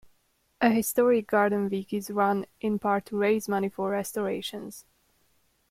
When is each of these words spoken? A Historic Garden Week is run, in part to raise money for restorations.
A 0.61 0.71
Historic 0.71 1.27
Garden 1.27 1.69
Week 1.69 1.93
is 1.93 2.09
run, 2.09 2.47
in 2.59 2.79
part 2.79 3.05
to 3.05 3.17
raise 3.19 3.47
money 3.47 3.69
for 3.69 3.91
restorations. 3.91 4.83